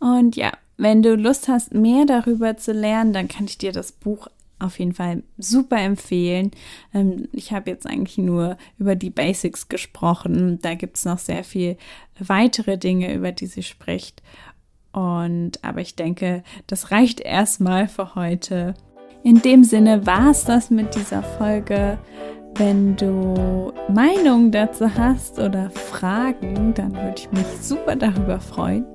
Und 0.00 0.34
ja, 0.34 0.52
wenn 0.76 1.02
du 1.02 1.14
Lust 1.14 1.46
hast, 1.46 1.72
mehr 1.72 2.04
darüber 2.04 2.56
zu 2.56 2.72
lernen, 2.72 3.12
dann 3.12 3.28
kann 3.28 3.44
ich 3.44 3.58
dir 3.58 3.70
das 3.70 3.92
Buch 3.92 4.26
auf 4.58 4.78
jeden 4.78 4.92
Fall 4.92 5.22
super 5.38 5.78
empfehlen. 5.78 6.50
Ähm, 6.94 7.28
ich 7.32 7.52
habe 7.52 7.70
jetzt 7.70 7.86
eigentlich 7.86 8.18
nur 8.18 8.56
über 8.78 8.94
die 8.94 9.10
Basics 9.10 9.68
gesprochen. 9.68 10.58
Da 10.62 10.74
gibt 10.74 10.96
es 10.96 11.04
noch 11.04 11.18
sehr 11.18 11.44
viel 11.44 11.76
weitere 12.18 12.78
Dinge, 12.78 13.12
über 13.14 13.32
die 13.32 13.46
sie 13.46 13.62
spricht. 13.62 14.22
Und 14.92 15.62
aber 15.62 15.82
ich 15.82 15.94
denke, 15.94 16.42
das 16.66 16.90
reicht 16.90 17.20
erstmal 17.20 17.86
für 17.86 18.14
heute. 18.14 18.74
In 19.22 19.42
dem 19.42 19.64
Sinne 19.64 20.06
war 20.06 20.30
es 20.30 20.44
das 20.44 20.70
mit 20.70 20.94
dieser 20.94 21.22
Folge. 21.22 21.98
Wenn 22.54 22.96
du 22.96 23.72
Meinungen 23.92 24.50
dazu 24.50 24.94
hast 24.94 25.38
oder 25.38 25.68
Fragen, 25.70 26.72
dann 26.72 26.94
würde 26.94 27.14
ich 27.18 27.30
mich 27.30 27.46
super 27.60 27.94
darüber 27.94 28.40
freuen. 28.40 28.86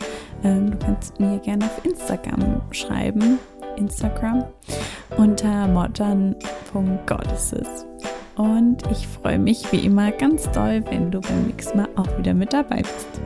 Ähm, 0.43 0.71
du 0.71 0.77
kannst 0.79 1.19
mir 1.19 1.37
gerne 1.39 1.65
auf 1.65 1.85
Instagram 1.85 2.61
schreiben. 2.71 3.37
Instagram 3.77 4.45
unter 5.17 5.67
modern.goddesses. 5.67 7.85
Und 8.35 8.83
ich 8.91 9.07
freue 9.07 9.39
mich 9.39 9.71
wie 9.71 9.85
immer 9.85 10.11
ganz 10.11 10.51
doll, 10.51 10.83
wenn 10.89 11.11
du 11.11 11.21
beim 11.21 11.47
nächsten 11.47 11.77
Mal 11.77 11.87
auch 11.95 12.17
wieder 12.17 12.33
mit 12.33 12.51
dabei 12.53 12.77
bist. 12.77 13.21